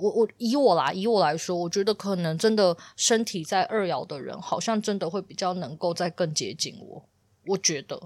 [0.00, 7.04] 我我以我来以我来说，我觉得可能真的身体在二爻的人，好像真的会比较能够再更接近我。
[7.44, 8.00] 我觉得，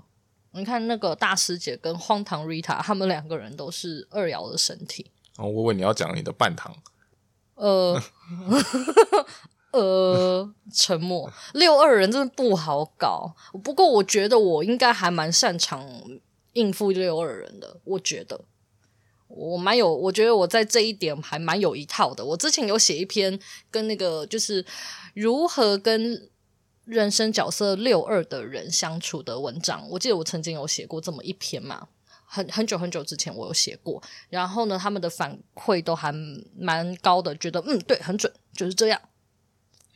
[0.52, 5.12] 你看那个大师姐跟荒唐 Rita，他们两个人都是二爻的身体。
[5.36, 6.74] 哦，我以为你要讲你的半糖。
[7.54, 8.02] 呃，
[9.72, 11.32] 呃，沉默。
[11.52, 15.88] 六二人真的不好搞，不过我觉得我应该还蛮擅长。
[16.54, 18.44] 应付六二人的，我觉得
[19.26, 22.24] 我蛮有，我觉得我在这一点还蛮有一套的。
[22.24, 23.36] 我之前有写一篇
[23.72, 24.64] 跟那个就是
[25.14, 26.30] 如何跟
[26.84, 31.88] 人生角色六二的人相处的文章，我记得我曾经有写过这么一篇嘛，
[32.34, 34.02] 很很久很久之前我有写过。
[34.28, 36.12] 然后呢，他们的反馈都还
[36.56, 39.00] 蛮高的，觉得嗯对，很准，就是这样。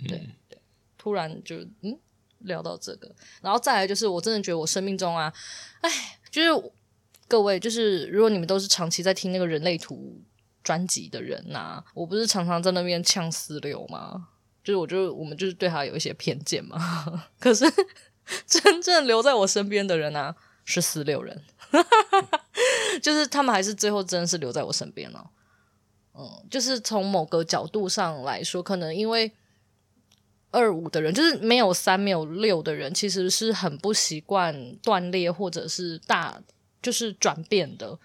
[0.07, 0.59] 对对，
[0.97, 1.99] 突然就嗯
[2.39, 5.33] 聊到这个，然后再来就是我真的觉得我生命中啊，
[5.81, 5.91] 哎。
[6.31, 6.71] 就是
[7.27, 10.21] 各位，就是如果你们都是长期在听那个人类图
[10.63, 14.29] 专辑的人呐、啊，我不是常常在那边呛四六吗？
[14.63, 16.79] 就是我就我们就是对他有一些偏见嘛。
[17.41, 17.65] 可是
[18.47, 22.45] 真正留在我身边的人啊，是四六人，哈哈哈哈
[23.03, 25.31] 就是他们还是最后真的是留在我身边了、
[26.15, 29.33] 嗯，就是从某个角度上来说，可能因为。
[30.51, 36.43] 二五的人就是没有三没有六的人，其实是很不习惯断裂或者是大
[36.81, 37.99] 就是转变的，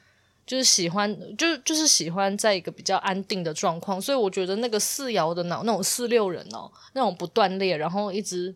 [0.46, 4.00] 就是喜欢就就是喜欢在一个比较安定的状况。
[4.00, 8.54] 所以我觉得那个四爻的脑那种四六人哦，那种不断裂，然后一直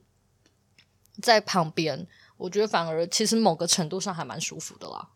[1.22, 2.06] 在旁边，
[2.38, 5.10] 我觉得反而其实某个程度上还蛮舒服的啦，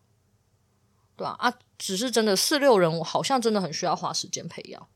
[1.16, 1.26] 对？
[1.26, 4.88] 啊，啊，只是真的四六人，我好像真的很需要花时间培养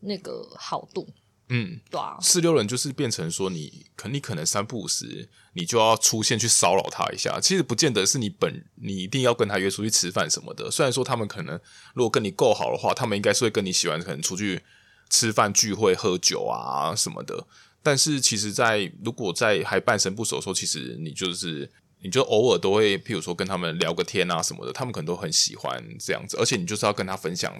[0.00, 1.08] 那个好度。
[1.52, 7.40] 嗯，对啊，四六人就是变成说你，可你可能三不五时，你就要出现去骚扰他一下。
[7.40, 10.70] 其实不见得是你本，你一定要跟他约出去吃饭什么的。
[10.70, 11.58] 虽然说他们可能
[11.94, 14.62] 如果跟你够好的话，他们应该是会跟你喜欢可能出去
[15.08, 17.46] 吃饭聚会喝酒啊什么的。
[17.82, 21.70] 但是其实在，在如果在还半生不熟的时候，其实你就是
[22.02, 26.36] 你就偶尔都会，譬如说跟他们聊个天啊什么的，他们可能都很喜欢这样子。
[26.38, 27.56] 而且你就是要跟他分享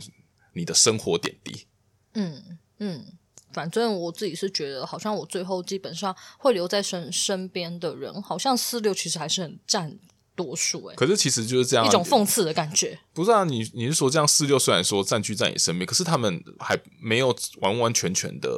[0.55, 1.67] 你的生活点滴。
[2.15, 3.05] 嗯嗯。
[3.53, 9.99] 反正我自己是觉得，好像我最后基本上会留在身身边的人，好像四六其实还是很占
[10.37, 10.95] 多数诶。
[10.95, 12.97] 可是其实就是这样一种讽刺的感觉。
[13.13, 18.49] 不是啊，你你是说这样四六虽然说占据在你身边，可是他们还没有完完全全的。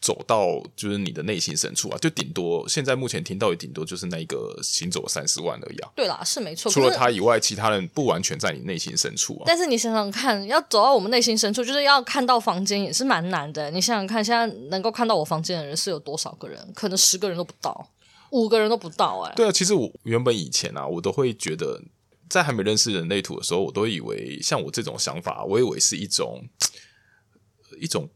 [0.00, 5.90] 走到就是你的内心深处啊，就顶多现在目前听到也顶多就是那一个行走三十万而已啊。
[5.94, 6.72] 对啦，是没错。
[6.72, 9.42] 除了他以外，其他人不完全在你内心深处啊。
[9.44, 13.70] 但是你想想看，要走到我们内心深处，就是要看到房间也是蛮难的。
[13.70, 16.72] 你想想看，现在能够看到我房间的人是有多少个人？
[16.74, 17.90] 可能十个人都不到，
[18.30, 19.36] 五个人都不到哎、欸。
[19.36, 21.78] 对啊，其实我原本以前啊，我都会觉得，
[22.30, 26.48] 在还没认识人类图的时候，我都以为像我这种想法，我以为是一种
[27.78, 28.08] 一种。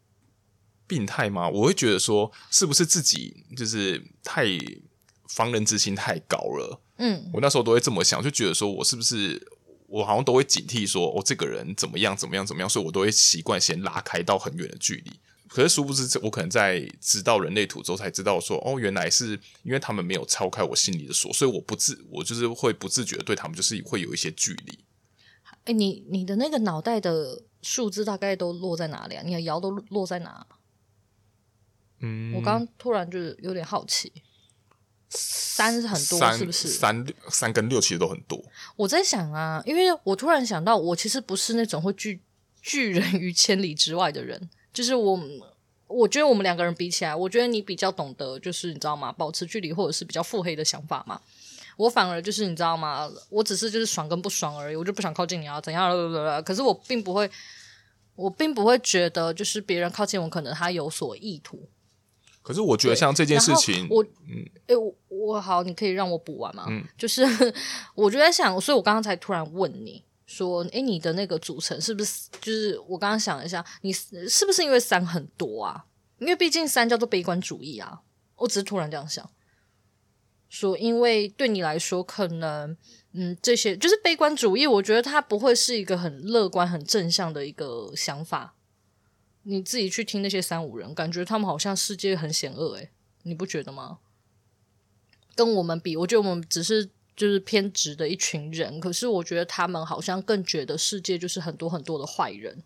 [0.94, 1.48] 病态吗？
[1.48, 4.46] 我会觉得说，是不是自己就是太
[5.28, 6.80] 防人之心太高了？
[6.98, 9.44] 嗯，我那时候都会这么想，就觉得说我是不是
[9.88, 15.11] 我好像都会警惕说，我、哦、这个人怎么样怎么样怎么样，所以我都会习惯先拉开到很远的距离。
[15.48, 24.78] 可是殊不知，我可能在知道人类图之后才知道说，哦，原来是因为他们没有敲开我心里的锁，所以我不自我就是会不自觉的对他们就是会有一些距离。
[25.64, 29.22] 哎、欸，你你的那个脑袋的数字大概都落在哪里啊？
[29.24, 30.46] 你的爻都落在哪？
[32.04, 34.12] 嗯，我刚刚突然就是有点好奇，
[35.08, 36.68] 三是很多是不是？
[36.68, 38.44] 三三跟六其实都很多。
[38.76, 42.20] 我在想啊，因为我突然想到，我其实不是那种会拒
[42.60, 44.50] 拒人于千里之外的人。
[44.72, 45.20] 就是我，
[45.86, 49.12] 我觉得我们两个人比起来，我觉得你比较懂得，就是你知道吗？
[49.12, 51.20] 保持距离或者是比较腹黑的想法嘛。
[51.76, 53.08] 我反而就是你知道吗？
[53.28, 56.42] 我只是就是爽跟不爽而已，我就不想靠近你啊，怎样了？
[56.42, 57.30] 可是我并不会，
[58.16, 61.68] 我并不会觉得就是别人靠近我，可能他有所意图。
[62.44, 66.66] 可是我觉得像这件事情，我嗯，哎、欸，我我好，你可以让我补完吗？
[66.68, 67.24] 嗯，就是
[67.94, 72.28] 我就在想，所以我刚刚才突然问你说，哎、欸，你的那个组成是不是？
[72.42, 75.87] 就是我刚刚想了一下，你是不是因为三很多啊？
[76.18, 78.02] 因为毕竟三叫做悲观主义啊。
[78.37, 79.26] 我只是突然这样想，
[80.50, 82.76] 说因为对你来说，可能
[83.12, 88.54] 嗯，这些就是悲观主义，我觉得它不会是一个很乐观、很正向的一个想法。
[89.44, 92.90] 你自己去听那些三五人，感觉他们好像世界很险恶，诶，
[93.22, 93.98] 你不觉得吗？
[95.35, 102.62] 跟我们比，我觉得我们只是就是偏执的一群人，可是我觉得他们好像更觉得世界就是很多很多的坏人。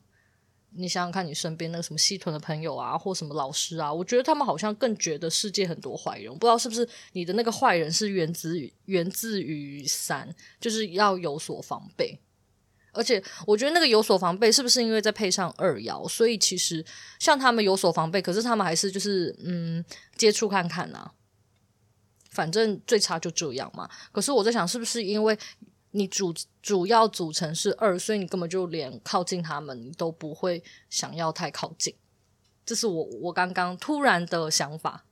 [0.72, 6.30] 你想想看，你身边那个什么西屯的朋友啊，或什么老师啊，我觉得他们好像更觉得世界很多坏人。
[6.34, 12.20] 不知道是不是你的那个坏人是源自于源自于三，就是要有所防备。
[12.92, 16.84] 而且我觉得那个有所防备，是不是因为再配上二幺，所以其实
[17.18, 19.84] 像他们有所防备，可是他们还是就是嗯
[20.16, 21.12] 接触看看啊。
[22.30, 23.88] 反正最差就这样嘛。
[24.12, 25.36] 可是我在想，是不是因为
[25.92, 31.94] 你主主要组成是二，所以你根本就连靠近他们你都不会想要太靠近？
[32.64, 35.04] 这是我我刚刚突然的想法。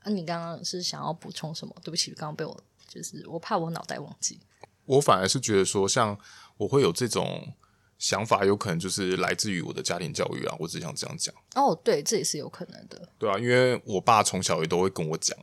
[0.00, 1.74] 啊，你刚刚是想要补充什么？
[1.82, 4.40] 对不起，刚刚被我就是我怕我脑袋忘记。
[4.88, 6.18] 我反而是觉得说，像
[6.56, 7.54] 我会有这种
[7.98, 10.56] 想法，有可能就是来自于我的家庭教育啊。
[10.58, 11.34] 我只想这样讲。
[11.54, 13.08] 哦，对，这也是有可能的。
[13.18, 15.38] 对啊，因为我爸从小也都会跟我讲。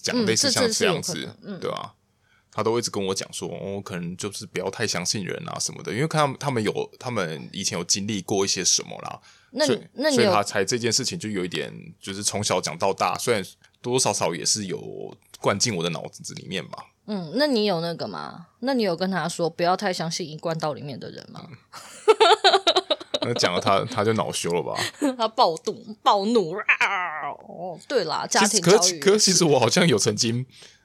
[0.00, 1.94] 讲类似像这样子，嗯、对吧、啊？
[2.50, 13.42] 他都一直跟我讲说，我、哦、可能就是不要太相信人啊什么的，因为看他们他们有他们以前有经历过一些什么啦，那所以那所以他才这件事情就有一点，就是从小讲到大，虽然
[13.82, 16.86] 多多少少也是有灌进我的脑子里面吧。
[17.06, 18.46] 嗯，那你有那个吗？
[18.60, 21.46] 那你有跟他说不要太相信一贯道里面的人吗？
[23.24, 24.74] 那讲了他他就恼羞了吧？
[25.16, 27.30] 他暴怒暴怒啊！
[27.48, 28.76] 哦，对啦，家庭教育。
[28.76, 30.44] 可是可是其实我好像有曾经，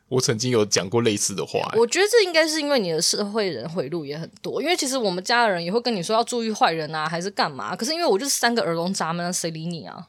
[0.10, 1.60] 我曾经有讲过类似的话。
[1.76, 7.76] 我觉得这应该是因为你的社会人回路也很多，因为其实我们家的人也会跟你说要注意坏人啊，还是干嘛？
[7.76, 10.08] 可是因为我就是三个耳聋闸门，谁理你啊？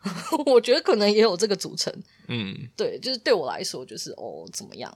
[0.46, 1.92] 我觉得可能也有这个组成。
[2.28, 4.90] 嗯，对，就是对我来说，就是哦，怎么样？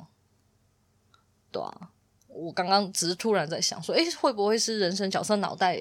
[1.52, 1.90] 对啊，
[2.26, 5.78] 我刚刚只是突然在想说，诶，会不会是人生角色脑袋？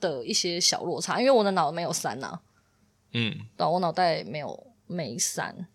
[0.00, 2.40] 的一些小落差，因为我的脑没有三呐、啊，
[3.14, 5.66] 嗯，对，我脑袋没有没三，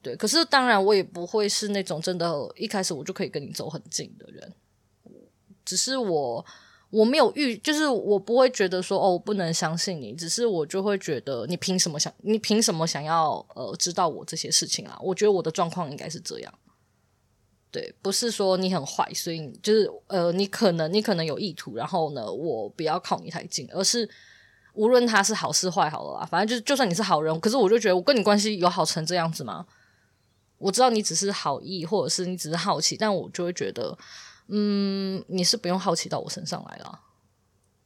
[0.00, 4.54] 对，可是当然我也不会是那种真的，一开始我就可以跟你走很近的人，
[5.62, 6.42] 只是我
[6.88, 14.98] 我没有预，就是我不会觉得说哦，我不能相信你，只是我就会觉得你凭什么想，你凭什么想要呃知道我这些事情啊？
[15.02, 16.54] 我觉得我的状况应该是这样。
[17.72, 24.08] 对，不是说你很坏，所以就是呃，你可能你可能有意图，然后呢，我不要靠你太近，而是
[24.72, 29.66] 无论他是好是坏，好了啦，反正就是就算你是好人，可是我就觉得我跟你关系有好成这样子吗？
[30.58, 33.96] 我知道你只是好意，或者是你只是好奇，但我就会觉得，
[34.48, 37.00] 嗯，你是不用好奇到我身上来了。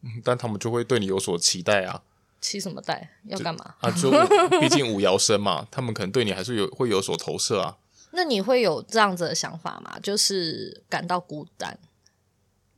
[0.02, 2.02] 嗯，但他们就会对你有所期待啊。
[2.40, 3.10] 期什么待？
[3.28, 3.74] 要干嘛？
[3.80, 4.10] 啊，就
[4.60, 7.76] 毕竟五爻生嘛，他们可能对你还是有会有所投射啊。
[8.16, 9.98] 那你会有这样子的想法吗？
[10.00, 11.76] 就是感到孤单？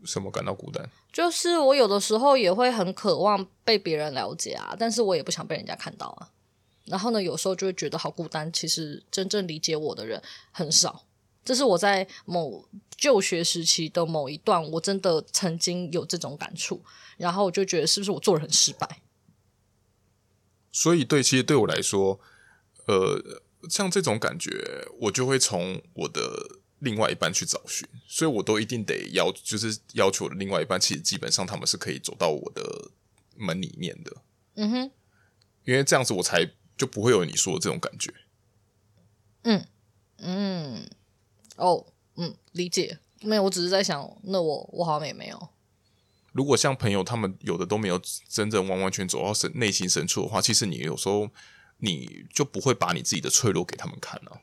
[0.03, 0.89] 什么感到孤单？
[1.13, 6.31] 就是我有的时候也会很渴望被别人了解啊，但是我也不想被人家看到啊。
[6.87, 8.51] 然后呢，有时候就会觉得好孤单。
[8.51, 10.23] 其实真正理解我的人
[10.53, 11.05] 很少。
[11.45, 16.83] 这是我在某就学时期的某一段，我真的曾经有这种感触。
[17.19, 19.03] 然后我就觉得是不是我做人很失败？
[20.73, 22.19] 所以对，其实对我来说，
[22.87, 23.43] 呃。
[23.69, 26.21] 像这种感觉，我就会从我的
[26.81, 32.91] 另外一半去找寻，所以我都一定得要，就是要求我的另外一半，其实基本上他们是可以走到我的
[33.37, 34.17] 门里面的。
[34.55, 34.91] 嗯哼，
[35.65, 38.13] 因为这样子我才就不会有你说的这种感觉。
[39.43, 39.67] 嗯
[40.19, 40.91] 嗯，
[41.57, 42.99] 哦，嗯，理解。
[43.23, 45.49] 没有，我只是在想，那我我好像也没有。
[46.33, 51.31] 如果像朋友他们有的都没有真正完完全走到深内心深处的话，其实你有时候。
[51.79, 54.41] 你就不会把你自己的脆弱给他们看了，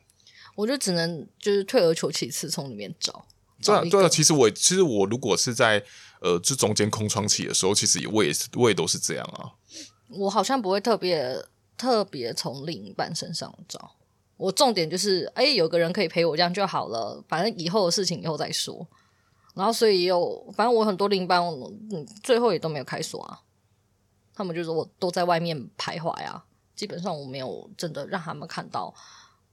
[0.54, 3.26] 我就只能就是退而求其次，从里面找。
[3.62, 5.82] 对啊，对啊，其实我其实我如果是在
[6.20, 9.52] 呃这中间空窗期的时候，其实我也是我也都是这样啊。
[10.08, 11.44] 我好像不会特别
[11.76, 13.96] 特别从另一半身上找，
[14.36, 17.24] 我重点就是哎，有个人可以陪我，这样就好了。
[17.26, 18.86] 反正以后的事情以后再说。
[19.54, 23.40] 然后所以有，反正我很多另一半，嗯，最后也都没有开锁啊。
[24.34, 26.44] 他们就说我都在外面徘徊啊。
[26.74, 28.94] 基本上我没有真的让他们看到，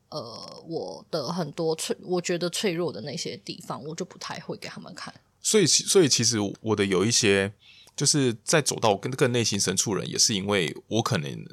[0.10, 5.14] 呃，我的很多脆，我觉得脆弱的那些地方，我就不太会给他们看。
[5.42, 7.54] 所以，所以其实我的有一些，
[7.96, 11.46] 就是在走到更更内心深处人，也是因为我可能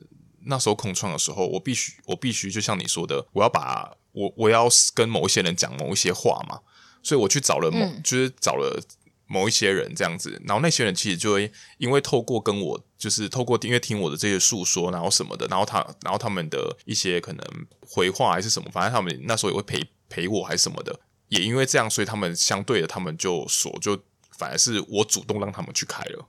[0.46, 6.60] 那时候空窗的时候，我必须，我必须就像你说的，我要把我我要跟某一些人讲某一些话嘛，
[7.02, 8.80] 所以我去找了某，嗯、就是找了。
[9.28, 17.46] 某一些人这样子，然后那些人其实就会因为透过跟我，就是透过因为听我的这些诉说，然后什么的，然后他，然后他们的一些可能
[17.80, 20.98] 回话还是什么，反正他们那时候也会陪陪我还是什么的，
[21.28, 23.96] 也因为这样，所以他们相对的，他们就锁，就
[24.36, 26.26] 反而是我主动让他们去开了。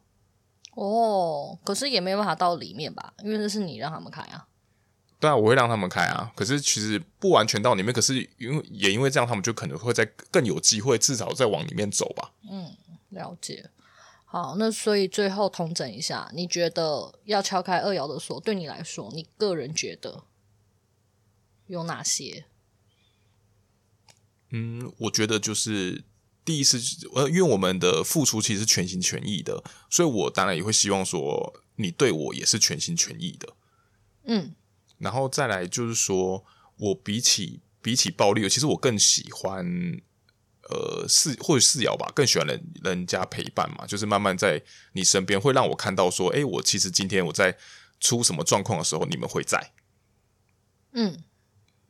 [0.75, 4.45] 哦，可是也没办法到里面吧，因为那是你让他们开啊。
[5.19, 6.31] 对啊，我会让他们开啊。
[6.33, 12.31] 可是其实不完全到里面，可是因为也因为这样，他们就可能会在更有机会，至少再往里面走吧。
[12.49, 12.71] 嗯，
[13.09, 13.69] 了解。
[14.31, 20.23] 好，那所以最后统整一下，你觉得要敲开二爻的锁，对你来说，你个人觉得
[21.65, 22.45] 有哪些？
[24.51, 26.03] 嗯，我觉得就是
[26.45, 26.79] 第一次，
[27.15, 33.55] 呃，因为我们的付出其实是全心全意的，所以我当然也会希望说，你对我也是全心全意的。
[34.25, 34.53] 嗯，
[34.99, 36.45] 然后再来就是说，
[36.77, 39.99] 我比起比起暴力，其实我更喜欢。
[40.69, 44.61] 呃，四或者四爻吧，更喜欢人人家陪伴嘛，就是慢慢在
[44.93, 47.57] 你身边，会让我看到说，哎，我其实今天我在
[47.99, 49.71] 出什么状况的时候，你们会在。
[50.91, 51.23] 嗯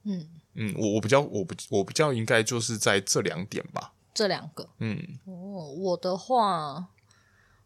[0.03, 3.93] 嗯嗯，我我比较我不我比较应该就是在这两点吧。
[4.13, 5.33] 这两个，嗯，哦，
[5.77, 6.87] 我的话，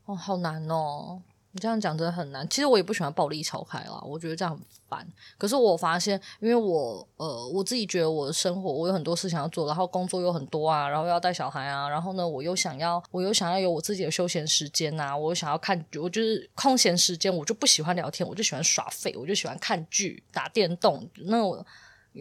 [0.05, 1.21] 哦，好难哦。
[1.55, 2.47] 你这样讲真的很难。
[2.49, 5.07] 其实我也不喜欢暴力敲开啦，我觉得这样很烦。
[5.37, 21.07] 可是我发现，因为我呃，我自己觉得我的生活我有很多事情要做，然后工作又很多啊，然后要带小孩啊，然后呢，我又想要，我又想要有我自己的休闲时间呐，我想要看，我就是空闲时间，我就不喜欢聊天，我就喜欢耍废，我就喜欢看剧、打电动。
[21.25, 21.63] 那我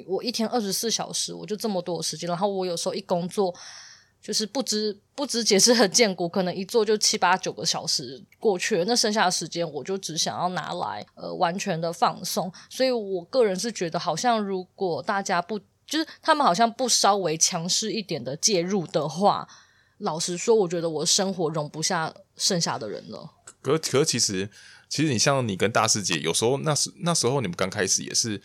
[0.06, 3.54] 我一天二十四小时，我就这么多的时间，然后我有时候一工作。
[4.22, 12.50] 就是不知不知节制很见骨，可能一坐就七八九个小时过去了，那剩下的时间我就只想要拿来呃完全的放松。
[12.70, 19.48] 所以我个人是觉得，好像如果大家不就是他们好像不稍微强势一点的介入的话，
[19.98, 23.28] 老实说，我觉得我生活容不下剩下的人了。
[23.60, 24.48] 可可其实
[24.88, 28.40] 其实你像你跟大师姐，有时候那时那时候你们刚开始也是。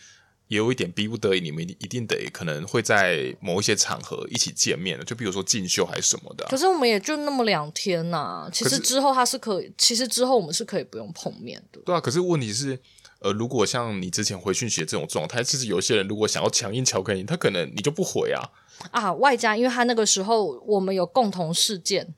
[0.48, 6.48] 也有一点逼不得已，你们一定得可能会在某一些场合一起见面的，就比如说进修还是什么的啊。
[6.50, 11.80] 可是我们也就那么两天呐啊，其实之后他是可以，其实之后我们是可以不用碰面的。
[11.84, 12.78] 对啊，可是问题是，
[13.20, 18.42] 呃，如果像你之前回讯息的这种状态，其实有些人如果想要强硬敲开你，他可能你就不回啊。
[18.90, 22.14] 啊，外加因为他那个时候我们有共同事件。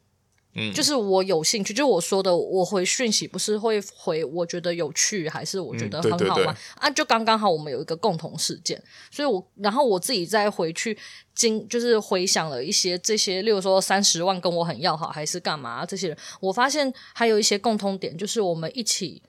[0.54, 6.24] 嗯，就是我有兴趣，就是我说的，我回讯息不是会回我觉得有趣，还是我觉得很好吗？
[6.24, 6.44] 嗯、对对。
[6.44, 8.82] 对啊，就刚刚好我们有一个共同事件，
[9.12, 10.98] 所以我然后我自己再回去
[11.36, 19.22] 经，就是回想了一些这些，例如说三十万跟我很要好，还是干嘛这些人，我发现还有一些共通点，就是我们一起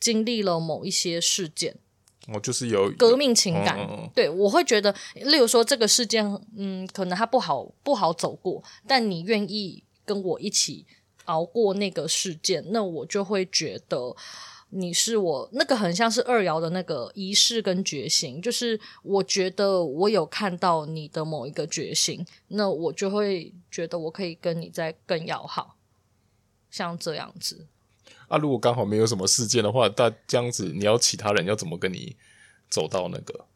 [0.00, 1.76] 经历了某一些事件，
[2.26, 3.78] 哦，就是有革命情感，
[4.12, 9.84] 对，我会觉得，例如说这个事件，嗯，可能它不好不好走过，但你愿意。
[10.06, 10.86] 跟我一起
[11.26, 14.16] 熬过那个事件，那我就会觉得
[14.70, 25.76] 你是我那个很像是二爻的那个仪式跟决心，就是我觉得我有看到你的某一个决心，那我就会觉得我可以跟你再更要好，
[26.70, 27.66] 像这样子。
[28.28, 32.16] 啊，如果刚好没有什么事件的话，那这样子你要其他人要怎么跟你
[32.68, 33.46] 走到那个？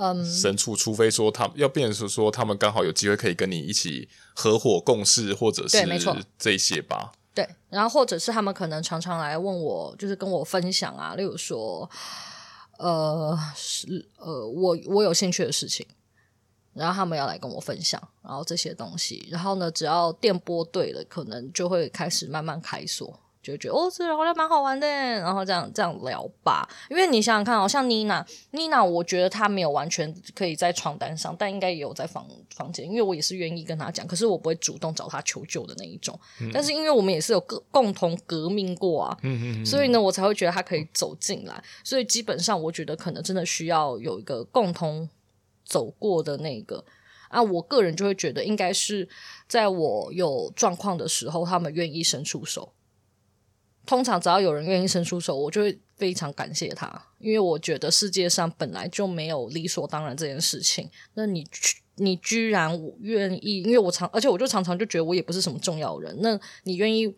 [0.00, 7.10] 嗯，深处，除非说他要变成说他们刚好有机会可以跟你一起合伙共事，或者是没错这些吧。
[7.34, 11.90] 对，然后或者是他们可能常常来问我，就是跟我分享啊，例如说，
[12.78, 15.84] 呃，是呃，我我有兴趣的事情，
[16.74, 23.18] 然后他们要来跟我分享，然后这些东西，然后呢，只要电波对了，可能就会开始慢慢开锁。
[23.48, 26.68] 就觉得哦，这好像蛮好玩的，然后这样这样聊吧。
[26.88, 32.86] 因为你想想看，好像妮娜，妮娜，我觉得她没有完全可以在床单上，但应该也有在房房间。
[32.86, 36.18] 因为我也是愿意跟她讲，可是我不会主动找她求救的那一种。
[36.40, 41.62] 嗯、但是因为我们也是有个共同革命过啊，嗯嗯嗯，所以呢，我才会觉得她可以走进来。
[41.82, 45.08] 所以基本上，我觉得可能真的需要有一个共同
[45.64, 46.84] 走过的那个
[47.28, 47.42] 啊。
[47.42, 49.08] 我个人就会觉得，应该是
[49.46, 52.72] 在我有状况的时候，他们愿意伸出手。
[53.88, 60.90] 通常只要有人愿意伸出手，我就会非常感谢他，因为我觉得世界上本来就没有理所当然这件事情。
[61.14, 61.46] 那你
[61.94, 67.10] 你居然我愿意，因为我常，而且我就常常就觉得我也不是什么重要人，那你愿意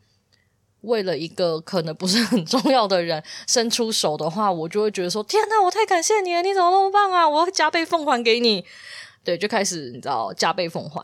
[0.83, 6.41] 为了一个可能不是很重要的人伸出手的话，我就会觉得说：天哪，我太感谢你了！
[6.41, 7.29] 你怎么那么棒啊？
[7.29, 8.65] 我要加倍奉还给你。
[9.25, 11.03] 对，就开始你知道加倍奉还。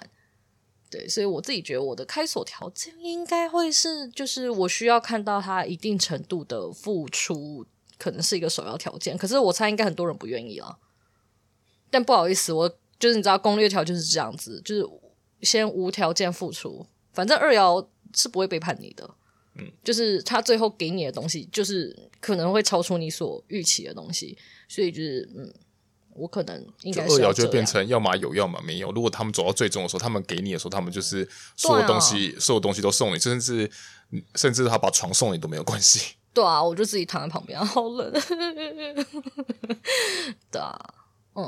[0.89, 7.66] 对，所以我自己觉得我的开锁条件应该会是，就是我需要看到他一定程度的付出，
[7.99, 9.18] 可能是一个首要条件。
[9.18, 10.78] 可是我猜应该很多人不愿意啊。
[11.91, 12.68] 但不好意思，我
[12.99, 14.89] 就是你知道攻略条就是这样子，就是
[15.43, 19.11] 先无条件付出，反正二爻是不会背叛你的。
[19.57, 25.53] 嗯，就是他最后给你的东西，就是可能会超出你所预期的东西，所以就是嗯。
[26.17, 28.91] 我可能应该是二爻就变成要么有，要么没有。
[28.93, 33.71] 如果他们走到最终的时候，他们给你的时候，他们就是所有东西，啊、所有东西都送你，甚至
[34.35, 36.14] 甚至他把床送你都没有关系。
[36.33, 38.12] 对啊，我就自己躺在旁边，好冷。
[40.51, 40.79] 对啊，
[41.35, 41.45] 嗯，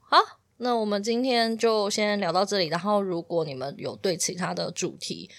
[0.00, 0.18] 好，
[0.56, 2.66] 那我们今天就先聊到这里。
[2.66, 5.30] 然后，如果你们有对其他的主题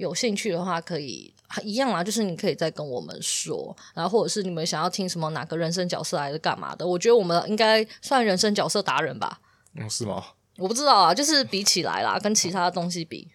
[0.00, 1.32] 有兴趣的话，可以
[1.62, 3.76] 一样啦，就是你可以再跟我们说。
[3.94, 6.86] 然后，或者是你们想要听什么哪个人生角色还是干嘛的？
[6.86, 9.40] 我觉得我们应该算人生角色达人吧？
[9.76, 10.24] 嗯，是吗？
[10.58, 13.28] 我不知道啊，就是比起来啦，跟其他的东西比。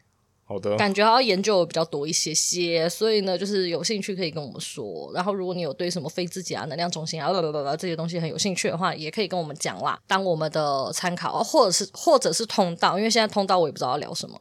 [0.48, 5.12] 好的，感觉还要研究比较多一些些，所以呢，就是有兴趣可以跟我们说。
[5.12, 14.40] 然后，如果你有对什么非自己啊、能量中心啊、啦啦啦啦这些东西很有兴趣的话，也可以跟我们讲啦，当我们的参考，或者是或者是通道，因为现在通道我也不知道要聊什么。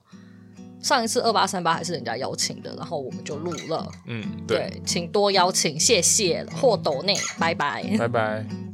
[0.85, 3.91] 上一次二八三八还是人家邀请的，然后我们就录了。
[4.05, 8.74] 嗯，对，对，请多邀请，谢谢，霍斗内，拜拜，拜拜。